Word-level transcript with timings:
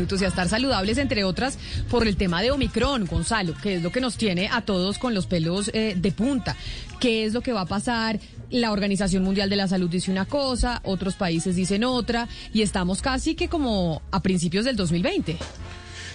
Y 0.00 0.24
a 0.24 0.28
estar 0.28 0.48
saludables, 0.48 0.98
entre 0.98 1.24
otras, 1.24 1.58
por 1.90 2.06
el 2.06 2.16
tema 2.16 2.40
de 2.40 2.50
Omicron, 2.50 3.04
Gonzalo, 3.06 3.54
que 3.62 3.76
es 3.76 3.82
lo 3.82 3.92
que 3.92 4.00
nos 4.00 4.16
tiene 4.16 4.48
a 4.50 4.62
todos 4.62 4.98
con 4.98 5.14
los 5.14 5.26
pelos 5.26 5.70
eh, 5.74 5.94
de 5.96 6.12
punta. 6.12 6.56
¿Qué 6.98 7.26
es 7.26 7.34
lo 7.34 7.42
que 7.42 7.52
va 7.52 7.62
a 7.62 7.66
pasar? 7.66 8.18
La 8.50 8.72
Organización 8.72 9.22
Mundial 9.22 9.50
de 9.50 9.56
la 9.56 9.68
Salud 9.68 9.90
dice 9.90 10.10
una 10.10 10.24
cosa, 10.24 10.80
otros 10.84 11.14
países 11.14 11.54
dicen 11.54 11.84
otra, 11.84 12.28
y 12.52 12.62
estamos 12.62 13.02
casi 13.02 13.34
que 13.34 13.48
como 13.48 14.00
a 14.10 14.20
principios 14.20 14.64
del 14.64 14.76
2020. 14.76 15.36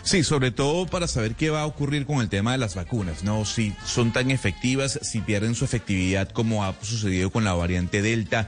Sí, 0.05 0.24
sobre 0.24 0.52
todo 0.52 0.86
para 0.86 1.08
saber 1.08 1.34
qué 1.34 1.49
va 1.49 1.62
a 1.62 1.66
ocurrir 1.66 2.05
con 2.05 2.22
el 2.22 2.30
tema 2.30 2.52
de 2.52 2.60
las 2.60 2.76
vacunas, 2.76 3.24
¿no? 3.24 3.44
Si 3.44 3.74
son 3.86 4.13
tan 4.13 4.30
efectivas, 4.30 4.99
si 5.02 5.20
pierden 5.22 5.55
su 5.55 5.66
efectividad 5.66 6.30
como 6.30 6.63
ha 6.63 6.76
sucedido 6.80 7.32
con 7.32 7.44
la 7.44 7.54
variante 7.54 8.04
Delta. 8.04 8.48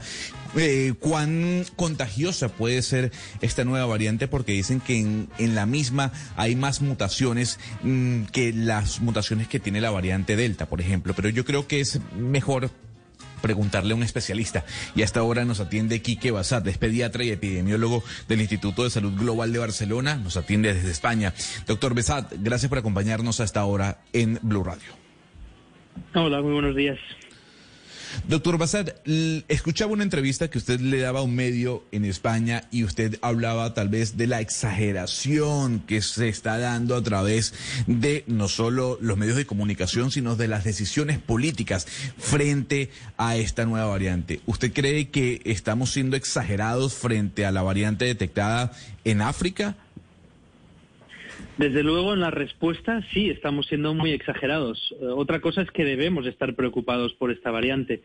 Eh, 0.56 0.94
¿Cuán 0.98 1.64
contagiosa 1.76 2.48
puede 2.48 2.82
ser 2.82 3.12
esta 3.40 3.64
nueva 3.64 3.86
variante? 3.86 4.28
Porque 4.28 4.52
dicen 4.52 4.80
que 4.80 4.98
en, 4.98 5.28
en 5.38 5.54
la 5.54 5.66
misma 5.66 6.12
hay 6.36 6.56
más 6.56 6.80
mutaciones 6.80 7.58
mmm, 7.82 8.24
que 8.24 8.52
las 8.52 9.00
mutaciones 9.00 9.48
que 9.48 9.60
tiene 9.60 9.80
la 9.80 9.90
variante 9.90 10.36
Delta, 10.36 10.66
por 10.66 10.80
ejemplo. 10.80 11.14
Pero 11.14 11.28
yo 11.28 11.44
creo 11.44 11.66
que 11.66 11.80
es 11.80 12.00
mejor 12.16 12.70
preguntarle 13.40 13.92
a 13.92 13.96
un 13.96 14.02
especialista. 14.02 14.64
Y 14.94 15.02
hasta 15.02 15.20
ahora 15.20 15.44
nos 15.44 15.60
atiende 15.60 16.02
Quique 16.02 16.30
Bazat, 16.30 16.66
es 16.66 16.78
pediatra 16.78 17.24
y 17.24 17.30
epidemiólogo 17.30 18.02
del 18.28 18.40
Instituto 18.40 18.84
de 18.84 18.90
Salud 18.90 19.12
Global 19.18 19.52
de 19.52 19.58
Barcelona. 19.58 20.16
Nos 20.16 20.36
atiende 20.36 20.74
desde 20.74 20.90
España. 20.90 21.34
Doctor 21.66 21.94
Bazat, 21.94 22.32
gracias 22.38 22.68
por 22.68 22.78
acompañarnos 22.78 23.40
hasta 23.40 23.60
ahora 23.60 24.00
en 24.12 24.38
Blue 24.42 24.64
Radio. 24.64 24.92
Hola, 26.14 26.40
muy 26.40 26.52
buenos 26.52 26.76
días. 26.76 26.98
Doctor 28.26 28.58
Bassad, 28.58 28.90
escuchaba 29.48 29.92
una 29.92 30.02
entrevista 30.02 30.48
que 30.48 30.58
usted 30.58 30.80
le 30.80 30.98
daba 30.98 31.20
a 31.20 31.22
un 31.22 31.34
medio 31.34 31.84
en 31.92 32.04
España 32.04 32.64
y 32.70 32.84
usted 32.84 33.18
hablaba 33.22 33.74
tal 33.74 33.88
vez 33.88 34.16
de 34.16 34.26
la 34.26 34.40
exageración 34.40 35.80
que 35.80 36.02
se 36.02 36.28
está 36.28 36.58
dando 36.58 36.96
a 36.96 37.02
través 37.02 37.54
de 37.86 38.24
no 38.26 38.48
solo 38.48 38.98
los 39.00 39.16
medios 39.16 39.36
de 39.36 39.46
comunicación, 39.46 40.10
sino 40.10 40.36
de 40.36 40.48
las 40.48 40.64
decisiones 40.64 41.18
políticas 41.18 41.86
frente 42.18 42.90
a 43.16 43.36
esta 43.36 43.64
nueva 43.64 43.86
variante. 43.86 44.40
¿Usted 44.46 44.72
cree 44.72 45.08
que 45.08 45.40
estamos 45.44 45.92
siendo 45.92 46.16
exagerados 46.16 46.94
frente 46.94 47.46
a 47.46 47.52
la 47.52 47.62
variante 47.62 48.04
detectada 48.04 48.72
en 49.04 49.22
África? 49.22 49.76
Desde 51.58 51.82
luego, 51.82 52.14
en 52.14 52.20
la 52.20 52.30
respuesta 52.30 53.02
sí, 53.12 53.30
estamos 53.30 53.66
siendo 53.66 53.92
muy 53.92 54.12
exagerados. 54.12 54.94
Eh, 55.00 55.06
otra 55.06 55.40
cosa 55.40 55.62
es 55.62 55.70
que 55.72 55.84
debemos 55.84 56.24
estar 56.24 56.54
preocupados 56.54 57.14
por 57.14 57.32
esta 57.32 57.50
variante, 57.50 58.02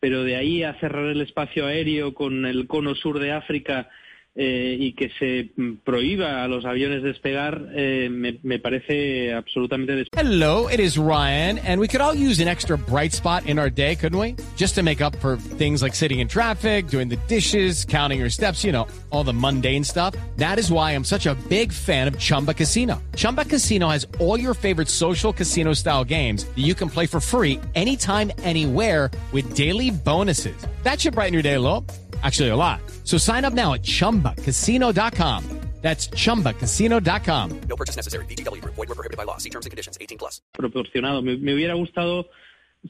pero 0.00 0.22
de 0.22 0.36
ahí 0.36 0.62
a 0.62 0.78
cerrar 0.80 1.06
el 1.06 1.22
espacio 1.22 1.64
aéreo 1.64 2.12
con 2.12 2.44
el 2.44 2.66
cono 2.66 2.94
sur 2.94 3.18
de 3.18 3.32
África 3.32 3.88
eh, 4.36 4.76
y 4.78 4.92
que 4.94 5.10
se 5.18 5.50
prohíba 5.84 6.44
a 6.44 6.48
los 6.48 6.64
aviones 6.64 7.02
despegar 7.02 7.68
eh, 7.74 8.08
me, 8.10 8.38
me 8.42 8.58
parece 8.58 9.32
absolutamente 9.32 10.06
Hello, 10.12 10.68
it 10.68 10.80
is 10.80 10.96
Ryan, 10.96 11.58
and 11.58 11.80
we 11.80 11.88
could 11.88 12.00
all 12.00 12.14
use 12.14 12.40
an 12.40 12.48
extra 12.48 12.76
bright 12.76 13.12
spot 13.12 13.46
in 13.46 13.58
our 13.58 13.70
day, 13.70 13.96
couldn't 13.96 14.18
we? 14.18 14.36
Just 14.56 14.74
to 14.76 14.82
make 14.82 15.00
up 15.00 15.16
for 15.16 15.36
things 15.36 15.82
like 15.82 15.94
sitting 15.94 16.20
in 16.20 16.28
traffic, 16.28 16.88
doing 16.88 17.08
the 17.08 17.16
dishes, 17.28 17.84
counting 17.84 18.18
your 18.18 18.30
steps, 18.30 18.64
you 18.64 18.72
know, 18.72 18.86
all 19.10 19.24
the 19.24 19.32
mundane 19.32 19.84
stuff. 19.84 20.14
That 20.36 20.58
is 20.58 20.70
why 20.70 20.92
I'm 20.92 21.04
such 21.04 21.26
a 21.26 21.34
big 21.48 21.72
fan 21.72 22.08
of 22.08 22.18
Chumba 22.18 22.54
Casino. 22.54 23.02
Chumba 23.16 23.44
Casino 23.44 23.88
has 23.88 24.06
all 24.18 24.38
your 24.38 24.54
favorite 24.54 24.88
social 24.88 25.32
casino 25.32 25.72
style 25.74 26.04
games 26.04 26.44
that 26.44 26.58
you 26.58 26.74
can 26.74 26.88
play 26.90 27.06
for 27.06 27.20
free 27.20 27.60
anytime, 27.74 28.32
anywhere 28.42 29.10
with 29.32 29.54
daily 29.54 29.90
bonuses. 29.90 30.56
That 30.82 31.00
should 31.00 31.14
brighten 31.14 31.34
your 31.34 31.42
day 31.42 31.54
a 31.54 31.60
little. 31.60 31.84
Actually, 32.22 32.48
a 32.48 32.56
lot. 32.56 32.80
So 33.04 33.18
sign 33.18 33.44
up 33.44 33.52
now 33.52 33.74
at 33.74 33.82
chumbacasino.com. 33.82 35.60
That's 35.80 36.08
chumbacasino.com. 36.08 37.60
No 37.68 37.76
purchase 37.76 37.96
necessary. 37.96 38.26
BGW. 38.26 38.60
Void 38.64 38.88
were 38.88 38.94
prohibited 38.94 39.16
by 39.16 39.24
law. 39.24 39.38
See 39.38 39.48
terms 39.48 39.64
and 39.64 39.70
conditions 39.70 39.96
18 39.98 40.18
plus. 40.18 40.42
Proporcionado. 40.52 41.22
Me, 41.22 41.38
me 41.38 41.54
hubiera 41.54 41.72
gustado 41.72 42.28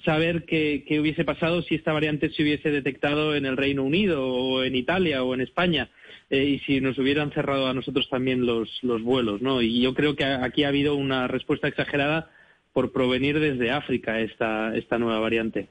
saber 0.04 0.44
qué, 0.44 0.84
qué, 0.86 0.98
hubiese 1.00 1.24
pasado 1.24 1.62
si 1.62 1.76
esta 1.76 1.92
variante 1.92 2.30
se 2.30 2.42
hubiese 2.42 2.70
detectado 2.70 3.36
en 3.36 3.46
el 3.46 3.56
Reino 3.56 3.84
Unido 3.84 4.26
o 4.26 4.64
en 4.64 4.74
Italia 4.74 5.22
o 5.22 5.34
en 5.34 5.40
España 5.40 5.90
eh, 6.30 6.44
y 6.44 6.58
si 6.60 6.80
nos 6.80 6.96
hubieran 6.98 7.32
cerrado 7.32 7.66
a 7.66 7.74
nosotros 7.74 8.08
también 8.08 8.46
los, 8.46 8.68
los 8.82 9.02
vuelos, 9.02 9.42
¿no? 9.42 9.62
Y 9.62 9.80
yo 9.80 9.94
creo 9.94 10.14
que 10.14 10.24
aquí 10.24 10.62
ha 10.62 10.68
habido 10.68 10.94
una 10.94 11.26
respuesta 11.26 11.66
exagerada 11.66 12.30
por 12.72 12.92
provenir 12.92 13.40
desde 13.40 13.72
África 13.72 14.20
esta, 14.20 14.76
esta 14.76 14.98
nueva 14.98 15.18
variante. 15.18 15.68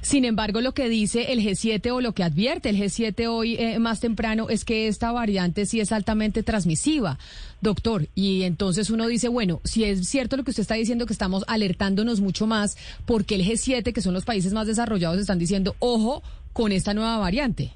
Sin 0.00 0.24
embargo, 0.24 0.60
lo 0.60 0.72
que 0.72 0.88
dice 0.88 1.32
el 1.32 1.40
G7 1.40 1.92
o 1.92 2.00
lo 2.00 2.12
que 2.12 2.22
advierte 2.24 2.70
el 2.70 2.76
G7 2.76 3.26
hoy 3.28 3.56
eh, 3.56 3.78
más 3.78 4.00
temprano 4.00 4.48
es 4.48 4.64
que 4.64 4.88
esta 4.88 5.12
variante 5.12 5.66
sí 5.66 5.80
es 5.80 5.92
altamente 5.92 6.42
transmisiva, 6.42 7.18
doctor. 7.60 8.06
Y 8.14 8.42
entonces 8.42 8.90
uno 8.90 9.06
dice, 9.06 9.28
bueno, 9.28 9.60
si 9.64 9.84
es 9.84 10.08
cierto 10.08 10.36
lo 10.36 10.44
que 10.44 10.50
usted 10.50 10.62
está 10.62 10.74
diciendo, 10.74 11.06
que 11.06 11.12
estamos 11.12 11.44
alertándonos 11.46 12.20
mucho 12.20 12.46
más, 12.46 12.76
porque 13.06 13.34
el 13.34 13.44
G7, 13.44 13.92
que 13.92 14.00
son 14.00 14.14
los 14.14 14.24
países 14.24 14.52
más 14.52 14.66
desarrollados, 14.66 15.20
están 15.20 15.38
diciendo, 15.38 15.76
ojo 15.78 16.22
con 16.52 16.72
esta 16.72 16.94
nueva 16.94 17.18
variante. 17.18 17.70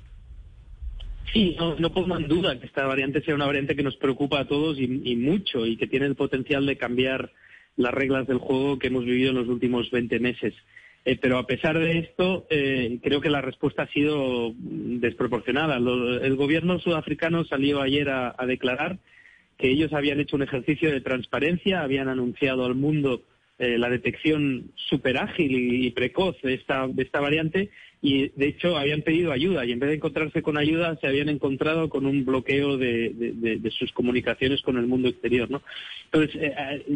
Sí, 1.33 1.55
no, 1.59 1.77
no 1.77 1.93
pongo 1.93 2.17
en 2.17 2.29
duda 2.29 2.59
que 2.59 2.67
esta 2.67 2.87
variante 2.87 3.23
sea 3.23 3.35
una 3.35 3.47
variante 3.47 3.77
que 3.77 3.83
nos 3.83 3.97
preocupa 3.97 4.41
a 4.41 4.49
todos 4.49 4.79
y, 4.79 5.03
y 5.05 5.17
mucho 5.17 5.67
y 5.67 5.77
que 5.77 5.87
tiene 5.87 6.07
el 6.07 6.15
potencial 6.15 6.65
de 6.67 6.77
cambiar 6.77 7.31
las 7.77 7.93
reglas 7.93 8.27
del 8.27 8.39
juego 8.39 8.79
que 8.79 8.87
hemos 8.87 9.05
vivido 9.05 9.31
en 9.31 9.37
los 9.37 9.49
últimos 9.49 9.91
20 9.91 10.19
meses. 10.19 10.55
Eh, 11.07 11.17
pero 11.23 11.39
a 11.39 11.47
pesar 11.47 11.79
de 11.79 11.99
esto, 12.01 12.49
eh, 12.51 12.99
creo 13.01 13.21
que 13.21 13.31
la 13.31 13.41
respuesta 13.41 13.85
ha 13.85 13.93
sido 13.93 14.53
desproporcionada. 14.59 15.77
El 15.77 16.35
gobierno 16.35 16.81
sudafricano 16.81 17.45
salió 17.45 17.81
ayer 17.81 18.09
a, 18.11 18.35
declarar 18.45 18.99
que 19.57 19.71
ellos 19.71 19.93
habían 19.93 20.19
hecho 20.19 20.35
un 20.35 20.43
ejercicio 20.43 20.91
de 20.91 21.01
transparencia, 21.01 21.83
habían 21.83 22.09
anunciado 22.09 22.65
al 22.65 22.75
mundo 22.75 23.23
eh, 23.61 23.79
la 23.79 23.89
detección 23.89 24.73
súper 24.75 25.17
ágil 25.19 25.85
y, 25.85 25.91
precoz 25.93 26.43
de 26.43 26.55
esta, 26.55 26.89
de 26.89 27.05
esta 27.05 27.21
variante 27.21 27.71
y, 28.03 28.31
de 28.31 28.49
hecho, 28.49 28.77
habían 28.77 29.03
pedido 29.03 29.31
ayuda 29.31 29.65
y 29.65 29.71
en 29.71 29.79
vez 29.79 29.91
de 29.91 29.97
encontrarse 29.97 30.43
con 30.43 30.59
ayuda, 30.59 30.99
se 31.01 31.07
habían 31.07 31.29
encontrado 31.29 31.89
con 31.89 32.05
un 32.05 32.25
bloqueo 32.25 32.79
de, 32.79 33.63
sus 33.79 33.93
comunicaciones 33.93 34.61
con 34.61 34.77
el 34.77 34.89
mundo 34.89 35.09
exterior. 35.09 35.49
Entonces, 36.07 36.53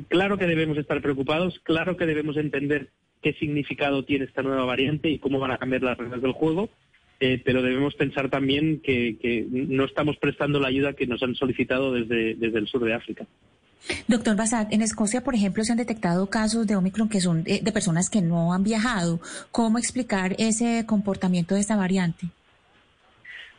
claro 0.08 0.36
que 0.36 0.46
debemos 0.46 0.78
estar 0.78 1.00
preocupados, 1.00 1.60
claro 1.62 1.96
que 1.96 2.06
debemos 2.06 2.36
entender 2.36 2.88
qué 3.22 3.32
significado 3.34 4.04
tiene 4.04 4.24
esta 4.24 4.42
nueva 4.42 4.64
variante 4.64 5.10
y 5.10 5.18
cómo 5.18 5.38
van 5.38 5.50
a 5.50 5.58
cambiar 5.58 5.82
las 5.82 5.98
reglas 5.98 6.22
del 6.22 6.32
juego, 6.32 6.70
eh, 7.20 7.40
pero 7.44 7.62
debemos 7.62 7.94
pensar 7.94 8.30
también 8.30 8.80
que, 8.80 9.46
no 9.50 9.84
estamos 9.84 10.16
prestando 10.16 10.58
la 10.58 10.68
ayuda 10.68 10.94
que 10.94 11.06
nos 11.06 11.22
han 11.22 11.34
solicitado 11.34 11.92
desde, 11.92 12.34
desde 12.34 12.58
el 12.58 12.66
sur 12.66 12.84
de 12.84 12.94
África. 12.94 13.26
Doctor 14.08 14.36
Bassat, 14.36 14.72
en 14.72 14.82
Escocia, 14.82 15.22
por 15.22 15.34
ejemplo, 15.34 15.64
se 15.64 15.72
han 15.72 15.78
detectado 15.78 16.28
casos 16.28 16.66
de 16.66 16.76
Omicron 16.76 17.08
que 17.08 17.20
son 17.20 17.44
de, 17.44 17.60
de 17.60 17.72
personas 17.72 18.10
que 18.10 18.20
no 18.20 18.52
han 18.52 18.62
viajado. 18.62 19.20
¿Cómo 19.50 19.78
explicar 19.78 20.34
ese 20.38 20.84
comportamiento 20.86 21.54
de 21.54 21.60
esta 21.62 21.76
variante? 21.76 22.28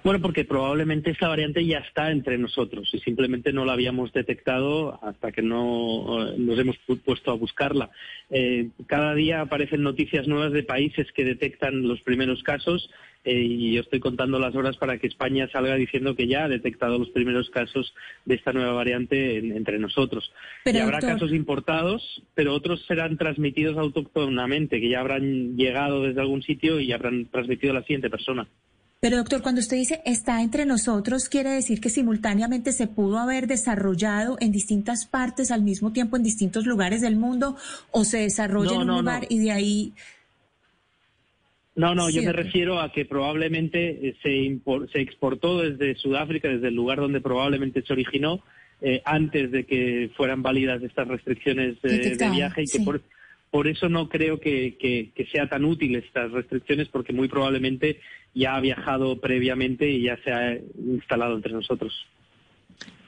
Bueno, 0.04 0.20
porque 0.20 0.46
probablemente 0.46 1.12
esta 1.12 1.28
variante 1.28 1.64
ya 1.64 1.78
está 1.78 2.10
entre 2.10 2.38
nosotros 2.40 2.90
y 2.92 3.00
simplemente 3.00 3.54
no 3.54 3.66
la 3.66 3.74
habíamos 3.74 4.12
detectado 4.12 5.00
hasta 5.04 5.32
que 5.32 5.44
no 5.44 6.28
eh, 6.28 6.36
nos 6.40 6.58
hemos 6.58 6.78
puesto 7.06 7.30
a 7.30 7.36
buscarla. 7.36 7.92
Eh, 8.32 8.70
cada 8.88 9.14
día 9.14 9.42
aparecen 9.42 9.84
noticias 9.84 10.28
nuevas 10.28 10.54
de 10.54 10.64
países 10.64 11.12
que 11.12 11.24
detectan 11.24 11.88
los 11.88 12.02
primeros 12.02 12.42
casos 12.42 12.90
eh, 13.24 13.40
y 13.40 13.74
yo 13.74 13.82
estoy 13.82 14.00
contando 14.00 14.40
las 14.40 14.56
horas 14.56 14.76
para 14.78 14.98
que 14.98 15.06
España 15.06 15.48
salga 15.52 15.76
diciendo 15.76 16.16
que 16.16 16.26
ya 16.26 16.46
ha 16.46 16.50
detectado 16.50 16.98
los 16.98 17.10
primeros 17.10 17.52
casos 17.52 17.94
de 18.26 18.36
esta 18.36 18.54
nueva 18.54 18.74
variante 18.74 19.38
en, 19.38 19.56
entre 19.56 19.78
nosotros. 19.78 20.34
Pero, 20.64 20.80
y 20.80 20.82
habrá 20.82 20.98
doctor... 20.98 21.14
casos 21.14 21.32
importados, 21.32 22.24
pero 22.34 22.56
otros 22.56 22.84
serán 22.88 23.18
transmitidos 23.18 23.78
autóctonamente, 23.78 24.82
que 24.82 24.90
ya 24.90 25.00
habrán 25.00 25.56
llegado 25.56 26.02
desde 26.02 26.22
algún 26.22 26.42
sitio 26.42 26.80
y 26.80 26.92
habrán 26.92 27.28
transmitido 27.28 27.74
a 27.74 27.76
la 27.76 27.84
siguiente 27.84 28.10
persona. 28.10 28.48
Pero 29.02 29.18
doctor, 29.18 29.42
cuando 29.42 29.62
usted 29.62 29.78
dice 29.78 30.00
está 30.06 30.44
entre 30.44 30.68
nosotros, 30.68 31.28
¿quiere 31.28 31.50
decir 31.50 31.82
que 31.82 31.90
simultáneamente 31.90 32.72
se 32.72 32.86
pudo 32.86 33.18
haber 33.18 33.48
desarrollado 33.48 34.38
en 34.40 34.52
distintas 34.52 35.08
partes 35.08 35.50
al 35.50 35.64
mismo 35.64 35.92
tiempo 35.92 36.18
en 36.18 36.24
distintos 36.24 36.68
lugares 36.68 37.02
del 37.02 37.16
mundo 37.16 37.58
o 37.90 38.04
se 38.04 38.20
desarrolla 38.20 38.76
no, 38.76 38.76
en 38.76 38.82
un 38.82 38.88
no, 38.88 39.00
lugar 39.00 39.22
no. 39.24 39.28
y 39.30 39.40
de 39.40 39.52
ahí... 39.52 39.94
No, 41.76 41.96
no, 41.96 42.12
yo 42.12 42.22
me 42.22 42.32
refiero 42.32 42.80
a 42.80 42.92
que 42.92 43.06
probablemente 43.06 44.16
se, 44.22 44.36
impor, 44.36 44.92
se 44.92 45.02
exportó 45.02 45.62
desde 45.62 45.96
Sudáfrica, 45.96 46.48
desde 46.50 46.68
el 46.68 46.76
lugar 46.76 47.00
donde 47.00 47.22
probablemente 47.22 47.82
se 47.82 47.94
originó, 47.94 48.44
eh, 48.82 49.02
antes 49.04 49.50
de 49.50 49.66
que 49.66 50.12
fueran 50.16 50.44
válidas 50.44 50.84
estas 50.84 51.08
restricciones 51.08 51.82
de 51.82 52.30
viaje 52.30 52.64
y 52.64 52.68
que 52.68 52.82
por, 52.82 53.02
por 53.52 53.68
eso 53.68 53.90
no 53.90 54.08
creo 54.08 54.40
que, 54.40 55.12
sea 55.32 55.48
tan 55.48 55.66
útil 55.66 55.96
estas 55.98 56.32
restricciones 56.32 56.88
porque 56.88 57.14
muy 57.14 57.28
probablemente 57.28 58.00
ya 58.34 58.56
ha 58.56 58.62
viajado 58.62 59.20
previamente 59.20 59.90
y 59.90 60.04
ya 60.04 60.18
se 60.24 60.32
ha 60.32 60.58
instalado 60.78 61.36
entre 61.36 61.52
nosotros. 61.52 62.08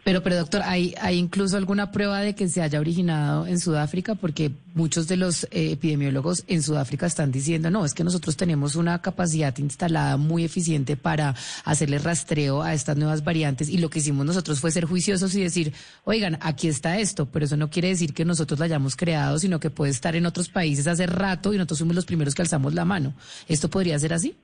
Pero, 0.03 0.21
pero 0.21 0.35
doctor, 0.35 0.61
¿hay, 0.65 0.93
¿hay 0.99 1.17
incluso 1.17 1.55
alguna 1.55 1.91
prueba 1.91 2.19
de 2.19 2.35
que 2.35 2.49
se 2.49 2.61
haya 2.61 2.81
originado 2.81 3.47
en 3.47 3.57
Sudáfrica? 3.57 4.15
Porque 4.15 4.51
muchos 4.73 5.07
de 5.07 5.15
los 5.15 5.45
eh, 5.45 5.71
epidemiólogos 5.71 6.43
en 6.47 6.61
Sudáfrica 6.61 7.05
están 7.05 7.31
diciendo, 7.31 7.69
no, 7.69 7.85
es 7.85 7.93
que 7.93 8.03
nosotros 8.03 8.35
tenemos 8.35 8.75
una 8.75 9.01
capacidad 9.01 9.57
instalada 9.59 10.17
muy 10.17 10.43
eficiente 10.43 10.97
para 10.97 11.35
hacerle 11.63 11.99
rastreo 11.99 12.61
a 12.61 12.73
estas 12.73 12.97
nuevas 12.97 13.23
variantes 13.23 13.69
y 13.69 13.77
lo 13.77 13.89
que 13.89 13.99
hicimos 13.99 14.25
nosotros 14.25 14.59
fue 14.59 14.71
ser 14.71 14.83
juiciosos 14.83 15.33
y 15.35 15.41
decir, 15.41 15.71
oigan, 16.03 16.37
aquí 16.41 16.67
está 16.67 16.99
esto, 16.99 17.25
pero 17.31 17.45
eso 17.45 17.55
no 17.55 17.69
quiere 17.69 17.87
decir 17.87 18.13
que 18.13 18.25
nosotros 18.25 18.59
lo 18.59 18.65
hayamos 18.65 18.97
creado, 18.97 19.39
sino 19.39 19.61
que 19.61 19.69
puede 19.69 19.91
estar 19.91 20.17
en 20.17 20.25
otros 20.25 20.49
países 20.49 20.85
hace 20.85 21.07
rato 21.07 21.53
y 21.53 21.57
nosotros 21.57 21.79
somos 21.79 21.95
los 21.95 22.05
primeros 22.05 22.35
que 22.35 22.41
alzamos 22.41 22.73
la 22.73 22.83
mano. 22.83 23.13
¿Esto 23.47 23.69
podría 23.69 23.97
ser 23.99 24.11
así? 24.11 24.35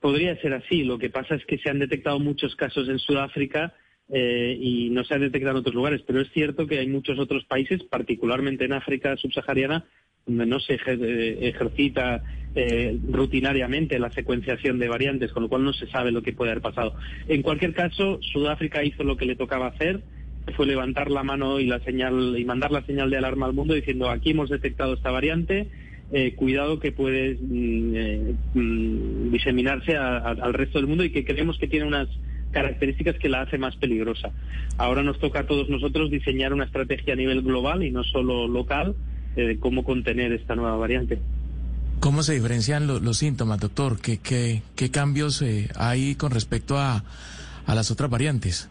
Podría 0.00 0.40
ser 0.40 0.54
así. 0.54 0.82
Lo 0.82 0.98
que 0.98 1.08
pasa 1.08 1.36
es 1.36 1.44
que 1.46 1.58
se 1.58 1.70
han 1.70 1.78
detectado 1.78 2.18
muchos 2.18 2.56
casos 2.56 2.88
en 2.88 2.98
Sudáfrica 2.98 3.72
eh, 4.08 4.56
y 4.60 4.90
no 4.90 5.02
se 5.02 5.14
ha 5.14 5.18
detectado 5.18 5.56
en 5.56 5.60
otros 5.60 5.74
lugares. 5.74 6.02
Pero 6.06 6.20
es 6.20 6.30
cierto 6.30 6.66
que 6.66 6.78
hay 6.78 6.86
muchos 6.86 7.18
otros 7.18 7.44
países, 7.44 7.82
particularmente 7.82 8.64
en 8.64 8.72
África 8.72 9.16
subsahariana, 9.16 9.84
donde 10.24 10.46
no 10.46 10.60
se 10.60 10.74
eh, 10.74 11.48
ejercita 11.48 12.22
eh, 12.54 12.98
rutinariamente 13.10 13.98
la 13.98 14.10
secuenciación 14.10 14.78
de 14.78 14.88
variantes, 14.88 15.32
con 15.32 15.42
lo 15.42 15.48
cual 15.48 15.64
no 15.64 15.72
se 15.72 15.88
sabe 15.88 16.12
lo 16.12 16.22
que 16.22 16.32
puede 16.32 16.52
haber 16.52 16.62
pasado. 16.62 16.94
En 17.26 17.42
cualquier 17.42 17.74
caso, 17.74 18.20
Sudáfrica 18.32 18.84
hizo 18.84 19.02
lo 19.02 19.16
que 19.16 19.26
le 19.26 19.34
tocaba 19.34 19.68
hacer, 19.68 20.02
fue 20.56 20.66
levantar 20.66 21.10
la 21.10 21.24
mano 21.24 21.58
y 21.58 21.66
la 21.66 21.80
señal 21.80 22.36
y 22.38 22.44
mandar 22.44 22.70
la 22.70 22.86
señal 22.86 23.10
de 23.10 23.16
alarma 23.16 23.46
al 23.46 23.52
mundo 23.52 23.74
diciendo 23.74 24.08
aquí 24.08 24.30
hemos 24.30 24.48
detectado 24.48 24.94
esta 24.94 25.10
variante. 25.10 25.66
cuidado 26.36 26.78
que 26.78 26.92
puede 26.92 27.34
mm, 27.34 28.36
mm, 28.54 29.32
diseminarse 29.32 29.96
al 29.96 30.54
resto 30.54 30.78
del 30.78 30.86
mundo 30.86 31.02
y 31.02 31.10
que 31.10 31.24
creemos 31.24 31.58
que 31.58 31.66
tiene 31.66 31.84
unas 31.84 32.08
características 32.50 33.16
que 33.16 33.28
la 33.28 33.42
hace 33.42 33.58
más 33.58 33.76
peligrosa. 33.76 34.30
Ahora 34.78 35.02
nos 35.02 35.18
toca 35.18 35.40
a 35.40 35.46
todos 35.46 35.68
nosotros 35.68 36.10
diseñar 36.10 36.52
una 36.52 36.64
estrategia 36.64 37.14
a 37.14 37.16
nivel 37.16 37.42
global 37.42 37.82
y 37.82 37.90
no 37.90 38.04
solo 38.04 38.48
local 38.48 38.94
eh, 39.36 39.42
de 39.42 39.58
cómo 39.58 39.84
contener 39.84 40.32
esta 40.32 40.54
nueva 40.54 40.76
variante. 40.76 41.18
¿Cómo 42.00 42.22
se 42.22 42.34
diferencian 42.34 42.86
los 42.86 43.18
síntomas, 43.18 43.58
doctor? 43.58 44.00
¿Qué, 44.00 44.18
qué, 44.18 44.62
qué 44.76 44.90
cambios 44.90 45.40
eh, 45.42 45.68
hay 45.76 46.14
con 46.14 46.30
respecto 46.30 46.78
a, 46.78 47.04
a 47.66 47.74
las 47.74 47.90
otras 47.90 48.10
variantes? 48.10 48.70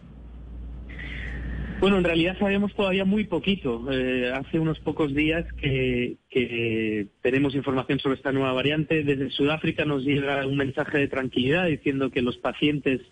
Bueno, 1.78 1.98
en 1.98 2.04
realidad 2.04 2.38
sabemos 2.38 2.74
todavía 2.74 3.04
muy 3.04 3.24
poquito. 3.24 3.92
Eh, 3.92 4.32
hace 4.32 4.58
unos 4.58 4.78
pocos 4.80 5.14
días 5.14 5.44
que, 5.60 6.16
que, 6.30 7.08
tenemos 7.20 7.54
información 7.54 7.98
sobre 7.98 8.16
esta 8.16 8.32
nueva 8.32 8.52
variante. 8.52 9.04
Desde 9.04 9.30
Sudáfrica 9.30 9.84
nos 9.84 10.02
llega 10.02 10.46
un 10.46 10.56
mensaje 10.56 10.98
de 10.98 11.08
tranquilidad 11.08 11.66
diciendo 11.66 12.10
que 12.10 12.22
los 12.22 12.38
pacientes 12.38 13.02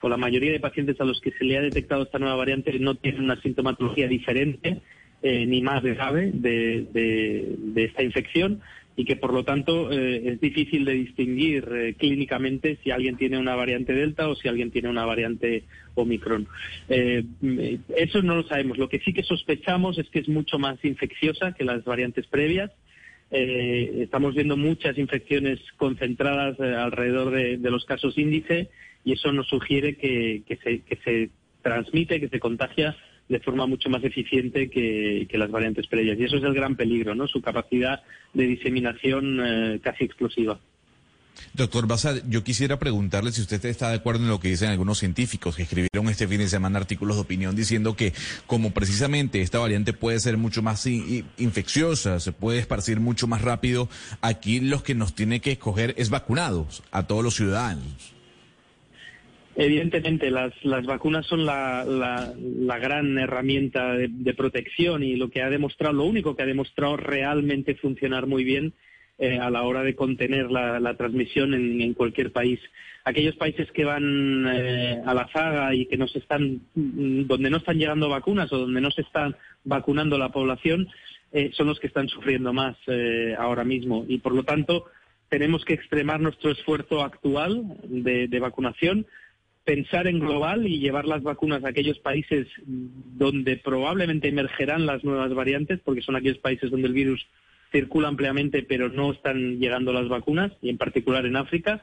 o 0.00 0.08
la 0.08 0.16
mayoría 0.16 0.52
de 0.52 0.60
pacientes 0.60 1.00
a 1.00 1.04
los 1.04 1.20
que 1.20 1.32
se 1.32 1.44
le 1.44 1.58
ha 1.58 1.62
detectado 1.62 2.02
esta 2.02 2.18
nueva 2.18 2.36
variante 2.36 2.78
no 2.78 2.94
tienen 2.94 3.22
una 3.22 3.40
sintomatología 3.40 4.08
diferente 4.08 4.80
eh, 5.22 5.44
ni 5.44 5.60
más 5.60 5.82
grave 5.82 6.30
de, 6.32 6.86
de, 6.92 7.84
esta 7.84 8.02
infección 8.02 8.62
y 8.96 9.04
que 9.04 9.16
por 9.16 9.34
lo 9.34 9.44
tanto 9.44 9.92
eh, 9.92 10.22
es 10.24 10.40
difícil 10.40 10.86
de 10.86 10.94
distinguir 10.94 11.68
eh, 11.74 11.94
clínicamente 11.98 12.78
si 12.82 12.90
alguien 12.90 13.18
tiene 13.18 13.36
una 13.36 13.54
variante 13.54 13.92
Delta 13.92 14.28
o 14.28 14.34
si 14.34 14.48
alguien 14.48 14.70
tiene 14.70 14.88
una 14.88 15.04
variante 15.04 15.64
Omicron. 15.94 16.48
eso 16.88 18.22
no 18.22 18.36
lo 18.36 18.44
sabemos. 18.44 18.78
Lo 18.78 18.88
que 18.88 19.00
sí 19.00 19.12
que 19.12 19.22
sospechamos 19.22 19.98
es 19.98 20.08
que 20.08 20.20
es 20.20 20.28
mucho 20.28 20.58
más 20.58 20.82
infecciosa 20.84 21.52
que 21.52 21.64
las 21.64 21.84
variantes 21.84 22.26
previas. 22.26 22.70
estamos 23.30 24.34
viendo 24.34 24.56
muchas 24.56 24.96
infecciones 24.96 25.60
concentradas 25.76 26.58
alrededor 26.58 27.30
de, 27.32 27.58
de 27.58 27.70
los 27.70 27.84
casos 27.84 28.16
índice 28.16 28.70
y 29.04 29.12
eso 29.12 29.32
nos 29.32 29.48
sugiere 29.48 29.96
que, 29.96 30.42
se, 30.62 30.80
que 30.80 30.96
se 31.04 31.30
transmite, 31.62 32.20
que 32.20 32.28
se 32.28 32.40
contagia 32.40 32.96
de 33.30 33.38
forma 33.38 33.64
mucho 33.66 33.88
más 33.88 34.02
eficiente 34.02 34.68
que, 34.68 35.26
las 35.32 35.50
variantes 35.50 35.86
previas. 35.86 36.18
Y 36.18 36.24
eso 36.24 36.36
es 36.36 36.42
el 36.42 36.52
gran 36.52 36.74
peligro, 36.74 37.14
¿no? 37.14 37.28
Su 37.28 37.40
capacidad 37.40 38.02
de 38.34 38.44
diseminación 38.44 39.40
eh, 39.40 39.80
casi 39.80 40.04
explosiva. 40.04 40.58
Doctor 41.54 41.86
Basad, 41.86 42.22
yo 42.28 42.42
quisiera 42.42 42.78
preguntarle 42.80 43.30
si 43.30 43.40
usted 43.40 43.64
está 43.64 43.90
de 43.90 43.96
acuerdo 43.96 44.24
en 44.24 44.28
lo 44.28 44.40
que 44.40 44.48
dicen 44.48 44.68
algunos 44.68 44.98
científicos 44.98 45.56
que 45.56 45.62
escribieron 45.62 46.08
este 46.08 46.26
fin 46.26 46.38
de 46.38 46.48
semana 46.48 46.80
artículos 46.80 47.16
de 47.16 47.22
opinión 47.22 47.54
diciendo 47.54 47.94
que 47.94 48.12
como 48.46 48.72
precisamente 48.72 49.40
esta 49.40 49.60
variante 49.60 49.92
puede 49.92 50.18
ser 50.18 50.36
mucho 50.36 50.60
más 50.60 50.84
infecciosa, 50.86 52.18
se 52.18 52.32
puede 52.32 52.58
esparcir 52.58 52.98
mucho 52.98 53.28
más 53.28 53.42
rápido, 53.42 53.88
aquí 54.20 54.60
los 54.60 54.82
que 54.82 54.96
nos 54.96 55.14
tiene 55.14 55.40
que 55.40 55.52
escoger 55.52 55.94
es 55.96 56.10
vacunados 56.10 56.82
a 56.90 57.06
todos 57.06 57.24
los 57.24 57.36
ciudadanos. 57.36 58.19
Evidentemente, 59.62 60.30
las, 60.30 60.54
las 60.64 60.86
vacunas 60.86 61.26
son 61.26 61.44
la, 61.44 61.84
la, 61.84 62.78
gran 62.78 63.18
herramienta 63.18 63.92
de, 63.92 64.32
protección 64.32 65.02
y 65.02 65.16
lo 65.16 65.28
que 65.28 65.42
ha 65.42 65.50
demostrado, 65.50 65.92
lo 65.92 66.04
único 66.04 66.34
que 66.34 66.44
ha 66.44 66.46
demostrado 66.46 66.96
realmente 66.96 67.74
funcionar 67.74 68.26
muy 68.26 68.42
bien 68.42 68.72
eh, 69.18 69.38
a 69.38 69.50
la 69.50 69.64
hora 69.64 69.82
de 69.82 69.94
contener 69.94 70.50
la, 70.50 70.94
transmisión 70.94 71.52
en, 71.52 71.92
cualquier 71.92 72.32
país. 72.32 72.58
Aquellos 73.04 73.36
países 73.36 73.70
que 73.72 73.84
van 73.84 74.46
eh, 74.50 75.02
a 75.04 75.12
la 75.12 75.28
zaga 75.28 75.74
y 75.74 75.84
que 75.84 75.98
no 75.98 76.08
se 76.08 76.20
están, 76.20 76.62
mm, 76.74 77.24
donde 77.26 77.50
no 77.50 77.58
están 77.58 77.76
llegando 77.76 78.08
vacunas 78.08 78.50
o 78.54 78.60
donde 78.60 78.80
no 78.80 78.90
se 78.90 79.02
están 79.02 79.36
vacunando 79.64 80.16
la 80.16 80.30
población, 80.30 80.88
eh, 81.32 81.50
son 81.52 81.66
los 81.66 81.78
que 81.78 81.88
están 81.88 82.08
sufriendo 82.08 82.54
más 82.54 82.78
ahora 83.36 83.64
mismo 83.64 84.06
y 84.08 84.18
por 84.18 84.34
lo 84.34 84.42
tanto 84.42 84.86
tenemos 85.28 85.66
que 85.66 85.74
extremar 85.74 86.18
nuestro 86.18 86.50
esfuerzo 86.50 87.02
actual 87.02 87.76
de 87.84 88.40
vacunación 88.40 89.06
pensar 89.64 90.06
en 90.06 90.18
global 90.18 90.66
y 90.66 90.80
llevar 90.80 91.04
las 91.04 91.22
vacunas 91.22 91.64
a 91.64 91.68
aquellos 91.68 91.98
países 91.98 92.46
donde 92.66 93.56
probablemente 93.56 94.28
emergerán 94.28 94.86
las 94.86 95.04
nuevas 95.04 95.32
variantes, 95.34 95.80
porque 95.84 96.02
son 96.02 96.16
aquellos 96.16 96.38
países 96.38 96.70
donde 96.70 96.88
el 96.88 96.94
virus 96.94 97.26
circula 97.70 98.08
ampliamente, 98.08 98.62
pero 98.62 98.88
no 98.88 99.12
están 99.12 99.58
llegando 99.58 99.92
las 99.92 100.08
vacunas, 100.08 100.52
y 100.62 100.70
en 100.70 100.78
particular 100.78 101.24
en 101.26 101.36
África, 101.36 101.82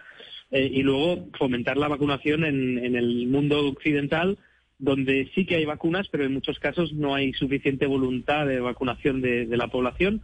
eh, 0.51 0.69
y 0.73 0.81
luego 0.81 1.27
fomentar 1.37 1.77
la 1.77 1.87
vacunación 1.87 2.43
en, 2.43 2.95
el 2.95 3.27
mundo 3.27 3.67
occidental, 3.67 4.37
donde 4.79 5.31
sí 5.33 5.45
que 5.45 5.55
hay 5.55 5.65
vacunas, 5.65 6.07
pero 6.09 6.25
en 6.25 6.33
muchos 6.33 6.59
casos 6.59 6.93
no 6.93 7.15
hay 7.15 7.33
suficiente 7.33 7.85
voluntad 7.85 8.45
de 8.47 8.59
vacunación 8.59 9.21
de, 9.21 9.45
la 9.55 9.67
población, 9.67 10.21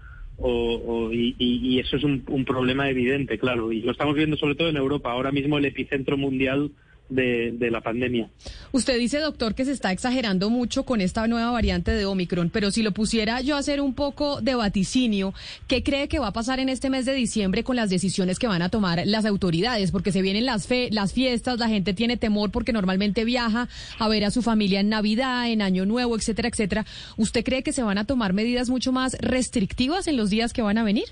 y, 1.12 1.79
eso 1.79 1.98
es 1.98 2.03
un 2.03 2.45
problema 2.45 2.89
evidente, 2.89 3.38
claro, 3.38 3.72
y 3.72 3.81
lo 3.81 3.91
estamos 3.91 4.15
viendo 4.15 4.36
sobre 4.38 4.55
todo 4.55 4.69
en 4.69 4.77
Europa. 4.77 5.12
Ahora 5.12 5.31
mismo 5.31 5.57
el 5.57 5.65
epicentro 5.65 6.17
mundial 6.17 6.72
de, 7.10 7.69
la 7.72 7.81
pandemia. 7.81 8.29
Usted 8.72 8.98
dice, 8.98 9.19
doctor, 9.19 9.55
que 9.55 9.65
se 9.65 9.72
está 9.72 9.91
exagerando 9.91 10.50
mucho 10.50 10.83
con 10.83 11.01
esta 11.01 11.27
nueva 11.27 11.51
variante 11.51 11.91
de 11.91 12.05
Omicron, 12.05 12.50
pero 12.50 12.72
si 12.72 12.83
lo 12.83 12.91
pusiera 12.91 13.41
yo 13.41 13.55
a 13.55 13.60
hacer 13.60 13.81
un 13.81 13.93
poco 13.93 14.41
de 14.41 14.55
vaticinio, 14.55 15.33
¿qué 15.67 15.83
cree 15.83 16.07
que 16.07 16.19
va 16.19 16.27
a 16.27 16.33
pasar 16.33 16.60
en 16.60 16.69
este 16.69 16.89
mes 16.89 17.05
de 17.05 17.13
diciembre 17.13 17.63
con 17.63 17.75
las 17.75 17.89
decisiones 17.89 18.39
que 18.39 18.48
van 18.48 18.62
a 18.62 18.69
tomar 18.69 19.03
las 19.05 19.25
autoridades? 19.25 19.91
Porque 19.91 20.12
se 20.12 20.22
vienen 20.22 20.45
las, 20.45 20.67
fe 20.67 20.89
las 20.91 21.13
fiestas, 21.13 21.60
la 21.60 21.69
gente 21.69 21.93
tiene 21.93 22.17
temor 22.17 22.51
porque 22.51 22.74
normalmente 22.74 23.25
viaja 23.25 23.69
a 24.00 24.07
ver 24.07 24.25
a 24.25 24.31
su 24.31 24.41
familia 24.41 24.79
en 24.79 24.89
Navidad, 24.89 25.50
en 25.50 25.62
Año 25.62 25.86
Nuevo, 25.86 26.15
etcétera, 26.15 26.50
etcétera. 26.50 26.86
¿Usted 27.17 27.43
cree 27.43 27.63
que 27.63 27.74
se 27.74 27.83
van 27.83 27.98
a 27.98 28.05
tomar 28.05 28.33
medidas 28.33 28.69
mucho 28.69 28.91
más 28.91 29.17
restrictivas 29.19 30.07
en 30.07 30.17
los 30.17 30.29
días 30.29 30.53
que 30.53 30.62
van 30.62 30.77
a 30.77 30.83
venir? 30.83 31.05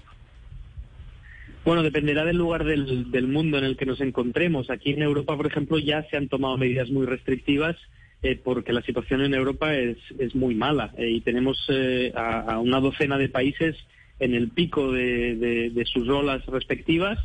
Bueno, 1.63 1.83
dependerá 1.83 2.25
del 2.25 2.37
lugar 2.37 2.63
del, 2.63 3.27
mundo 3.27 3.59
en 3.59 3.63
el 3.63 3.77
que 3.77 3.85
nos 3.85 4.01
encontremos. 4.01 4.69
Aquí 4.71 4.91
en 4.91 5.03
Europa, 5.03 5.37
por 5.37 5.45
ejemplo, 5.45 5.77
ya 5.77 6.03
se 6.09 6.17
han 6.17 6.27
tomado 6.27 6.57
medidas 6.57 6.89
muy 6.89 7.05
restrictivas 7.05 7.75
eh, 8.23 8.39
porque 8.43 8.73
la 8.73 8.81
situación 8.81 9.21
en 9.21 9.33
Europa 9.35 9.75
es, 9.75 9.97
muy 10.33 10.55
mala 10.55 10.91
eh, 10.97 11.09
y 11.09 11.21
tenemos 11.21 11.63
eh, 11.69 12.11
a, 12.15 12.57
una 12.59 12.79
docena 12.79 13.17
de 13.17 13.29
países 13.29 13.75
en 14.19 14.33
el 14.33 14.49
pico 14.49 14.91
de, 14.91 15.71
de 15.71 15.85
sus 15.85 16.07
olas 16.09 16.45
respectivas 16.45 17.17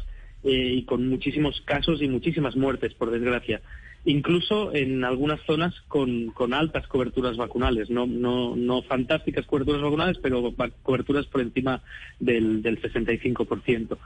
y 0.46 0.84
con 0.84 1.08
muchísimos 1.08 1.60
casos 1.62 2.00
y 2.00 2.08
muchísimas 2.08 2.56
muertes, 2.56 2.94
por 2.94 3.10
desgracia. 3.10 3.60
Incluso 4.06 4.72
en 4.72 5.02
algunas 5.02 5.40
zonas 5.46 5.74
con, 5.88 6.32
altas 6.54 6.86
coberturas 6.86 7.36
vacunales, 7.36 7.90
no, 7.90 8.06
no, 8.06 8.54
no 8.54 8.82
fantásticas 8.82 9.46
coberturas 9.46 9.82
vacunales, 9.82 10.18
pero 10.22 10.54
coberturas 10.84 11.26
por 11.26 11.40
encima 11.40 11.82
del, 12.20 12.62
del 12.62 12.80
65%. 12.80 13.98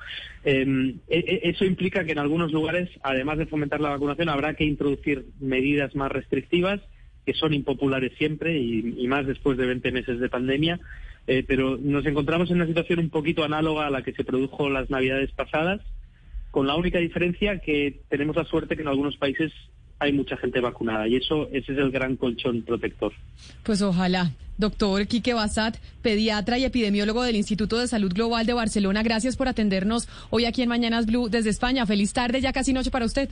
Em, 0.45 0.97
e, 1.07 1.19
e, 1.19 1.51
eso 1.51 1.67
implica 1.67 2.03
que 2.05 2.13
en 2.13 2.19
algunos 2.19 2.51
lugares, 2.51 2.89
además 3.03 3.37
de 3.37 3.45
fomentar 3.45 3.83
la 3.83 3.91
vacunación, 3.91 4.31
habrá 4.31 4.55
que 4.55 4.65
introducir 4.65 5.27
medidas 5.39 5.95
más 5.95 6.11
restrictivas, 6.11 6.81
que 7.27 7.35
son 7.35 7.53
impopulares 7.53 8.13
siempre 8.17 8.59
y, 8.59 9.07
más 9.07 9.27
después 9.27 9.59
de 9.59 9.67
20 9.67 9.93
meses 9.93 10.19
de 10.19 10.31
pandemia, 10.31 10.81
eh, 11.27 11.45
pero 11.47 11.77
nos 11.77 12.07
encontramos 12.07 12.49
en 12.51 12.57
una 12.57 12.67
situación 12.67 13.01
un 13.01 13.11
poquito 13.11 13.45
análoga 13.45 13.87
a 13.87 13.91
la 13.91 14.03
que 14.03 14.15
se 14.15 14.25
produjo 14.25 14.71
las 14.71 14.89
navidades 14.89 15.31
pasadas, 15.33 15.83
con 16.51 16.67
la 16.67 16.75
única 16.77 16.99
diferencia 16.99 17.59
que 17.59 18.01
tenemos 18.09 18.37
la 18.37 18.45
suerte 18.45 18.77
que 18.77 18.83
en 18.83 18.89
algunos 18.89 19.17
países 19.17 19.53
hay 19.99 20.13
mucha 20.13 20.37
gente 20.37 20.61
vacunada 20.61 21.07
y 21.07 21.17
eso 21.17 21.49
ese 21.53 21.73
es 21.73 21.79
el 21.79 21.91
gran 21.91 22.17
colchón 22.17 22.63
protector. 22.63 23.13
Pues 23.63 23.83
ojalá. 23.83 24.33
Doctor 24.57 25.07
Quique 25.07 25.33
Bassat, 25.33 25.79
pediatra 26.03 26.59
y 26.59 26.65
epidemiólogo 26.65 27.23
del 27.23 27.37
Instituto 27.37 27.79
de 27.79 27.89
Salud 27.89 28.13
Global 28.13 28.45
de 28.45 28.53
Barcelona, 28.53 29.03
gracias 29.03 29.37
por 29.37 29.49
atendernos 29.49 30.07
hoy 30.29 30.45
aquí 30.45 30.61
en 30.61 30.69
Mañanas 30.69 31.07
Blue 31.07 31.31
desde 31.31 31.49
España. 31.49 31.87
Feliz 31.87 32.13
tarde, 32.13 32.43
ya 32.43 32.53
casi 32.53 32.75
noche 32.75 32.91
para 32.91 33.07
usted. 33.07 33.31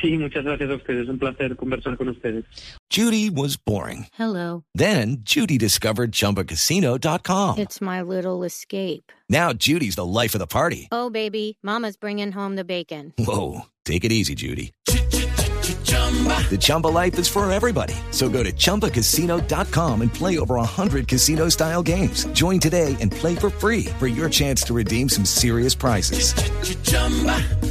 Sí, 0.00 0.18
muchas 0.18 0.44
gracias 0.44 0.70
a 0.70 0.74
ustedes. 0.74 1.08
Un 1.08 1.18
placer 1.18 1.56
conversar 1.56 1.96
con 1.96 2.08
ustedes. 2.08 2.44
Judy 2.90 3.30
was 3.30 3.56
boring. 3.56 4.06
Hello. 4.12 4.64
Then 4.74 5.18
Judy 5.20 5.58
discovered 5.58 6.12
ChumbaCasino.com. 6.12 7.58
It's 7.58 7.80
my 7.80 8.02
little 8.02 8.44
escape. 8.44 9.10
Now 9.28 9.52
Judy's 9.52 9.96
the 9.96 10.04
life 10.04 10.34
of 10.34 10.38
the 10.38 10.46
party. 10.46 10.88
Oh, 10.92 11.10
baby, 11.10 11.58
mama's 11.62 11.96
bringing 11.96 12.32
home 12.32 12.56
the 12.56 12.64
bacon. 12.64 13.12
Whoa, 13.18 13.62
take 13.84 14.04
it 14.04 14.12
easy, 14.12 14.34
Judy. 14.34 14.72
The 14.86 16.58
Chumba 16.60 16.88
life 16.88 17.18
is 17.18 17.28
for 17.28 17.50
everybody. 17.50 17.94
So 18.12 18.28
go 18.28 18.42
to 18.42 18.52
ChumbaCasino.com 18.52 20.02
and 20.02 20.12
play 20.12 20.38
over 20.38 20.54
100 20.54 21.08
casino-style 21.08 21.82
games. 21.82 22.24
Join 22.26 22.60
today 22.60 22.96
and 23.00 23.10
play 23.10 23.34
for 23.34 23.50
free 23.50 23.86
for 23.98 24.06
your 24.06 24.28
chance 24.28 24.62
to 24.64 24.74
redeem 24.74 25.08
some 25.08 25.24
serious 25.24 25.74
prizes. 25.74 26.32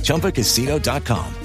ChumbaCasino.com. 0.03 1.44